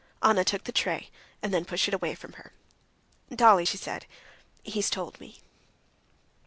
Anna 0.23 0.43
took 0.43 0.63
the 0.63 0.71
tray, 0.71 1.11
and 1.43 1.53
then 1.53 1.63
pushed 1.63 1.87
it 1.87 1.93
away 1.93 2.15
from 2.15 2.33
her. 2.33 2.53
"Dolly," 3.31 3.65
she 3.65 3.77
said, 3.77 4.07
"he 4.63 4.79
has 4.79 4.89
told 4.89 5.19
me." 5.19 5.41